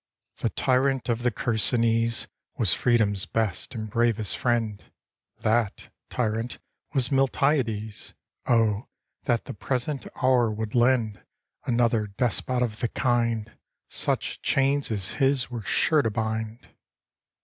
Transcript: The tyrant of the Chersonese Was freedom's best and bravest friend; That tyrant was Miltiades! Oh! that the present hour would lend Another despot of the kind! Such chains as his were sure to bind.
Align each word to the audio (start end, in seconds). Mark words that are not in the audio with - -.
The 0.37 0.49
tyrant 0.49 1.09
of 1.09 1.21
the 1.21 1.29
Chersonese 1.29 2.25
Was 2.57 2.73
freedom's 2.73 3.27
best 3.27 3.75
and 3.75 3.87
bravest 3.87 4.35
friend; 4.35 4.83
That 5.41 5.91
tyrant 6.09 6.57
was 6.95 7.09
Miltiades! 7.11 8.15
Oh! 8.47 8.87
that 9.25 9.45
the 9.45 9.53
present 9.53 10.07
hour 10.23 10.51
would 10.51 10.73
lend 10.73 11.23
Another 11.67 12.07
despot 12.07 12.63
of 12.63 12.79
the 12.79 12.87
kind! 12.87 13.51
Such 13.89 14.41
chains 14.41 14.89
as 14.89 15.09
his 15.21 15.51
were 15.51 15.61
sure 15.61 16.01
to 16.01 16.09
bind. 16.09 16.69